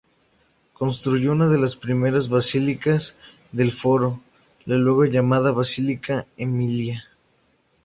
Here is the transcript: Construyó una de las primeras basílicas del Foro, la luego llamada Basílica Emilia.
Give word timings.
Construyó 0.73 1.31
una 1.31 1.47
de 1.47 1.59
las 1.59 1.75
primeras 1.75 2.27
basílicas 2.27 3.19
del 3.51 3.71
Foro, 3.71 4.19
la 4.65 4.75
luego 4.77 5.05
llamada 5.05 5.51
Basílica 5.51 6.25
Emilia. 6.37 7.03